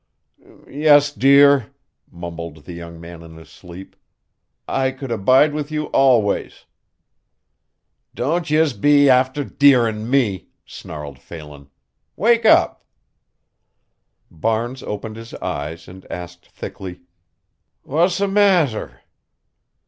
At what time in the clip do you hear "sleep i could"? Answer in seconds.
3.51-5.11